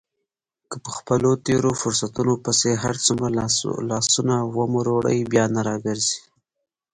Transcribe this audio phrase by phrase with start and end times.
[0.69, 3.27] که په خپلو تېرو فرصتونو پسې هرڅومره
[3.89, 6.19] لاسونه ومروړې بیا نه را ګرځي.